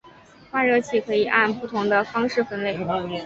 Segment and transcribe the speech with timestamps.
[0.49, 2.75] 换热器可以按不同的方式分类。